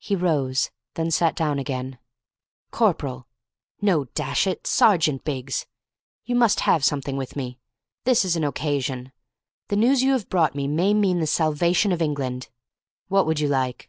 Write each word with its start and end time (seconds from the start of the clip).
He 0.00 0.16
rose; 0.16 0.72
then 0.94 1.12
sat 1.12 1.36
down 1.36 1.60
again. 1.60 2.00
"Corporal 2.72 3.28
no, 3.80 4.06
dash 4.06 4.48
it, 4.48 4.66
Sergeant 4.66 5.22
Biggs 5.22 5.64
you 6.24 6.34
must 6.34 6.58
have 6.66 6.84
something 6.84 7.16
with 7.16 7.36
me. 7.36 7.60
This 8.02 8.24
is 8.24 8.34
an 8.34 8.42
occasion. 8.42 9.12
The 9.68 9.76
news 9.76 10.02
you 10.02 10.10
have 10.10 10.28
brought 10.28 10.56
me 10.56 10.66
may 10.66 10.92
mean 10.92 11.20
the 11.20 11.26
salvation 11.28 11.92
of 11.92 12.02
England. 12.02 12.48
What 13.06 13.26
would 13.26 13.38
you 13.38 13.46
like?" 13.46 13.88